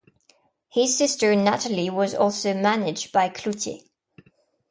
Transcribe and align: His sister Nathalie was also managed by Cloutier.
His 0.69 0.97
sister 0.97 1.35
Nathalie 1.35 1.91
was 1.91 2.15
also 2.15 2.55
managed 2.55 3.11
by 3.11 3.29
Cloutier. 3.29 3.81